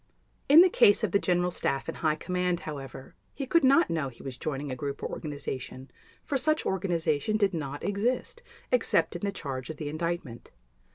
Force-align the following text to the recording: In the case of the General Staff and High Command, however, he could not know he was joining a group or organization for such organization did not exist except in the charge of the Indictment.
In 0.49 0.61
the 0.61 0.67
case 0.67 1.03
of 1.03 1.11
the 1.11 1.19
General 1.19 1.51
Staff 1.51 1.87
and 1.87 1.97
High 1.97 2.15
Command, 2.15 2.61
however, 2.61 3.13
he 3.35 3.45
could 3.45 3.63
not 3.63 3.91
know 3.91 4.09
he 4.09 4.23
was 4.23 4.35
joining 4.35 4.71
a 4.71 4.75
group 4.75 5.03
or 5.03 5.09
organization 5.09 5.91
for 6.25 6.39
such 6.39 6.65
organization 6.65 7.37
did 7.37 7.53
not 7.53 7.83
exist 7.83 8.41
except 8.71 9.15
in 9.15 9.21
the 9.21 9.31
charge 9.31 9.69
of 9.69 9.77
the 9.77 9.89
Indictment. 9.89 10.49